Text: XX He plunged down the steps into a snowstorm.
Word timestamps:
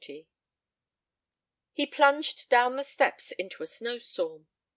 XX 0.03 0.25
He 1.73 1.85
plunged 1.85 2.49
down 2.49 2.75
the 2.75 2.81
steps 2.83 3.31
into 3.33 3.61
a 3.61 3.67
snowstorm. 3.67 4.47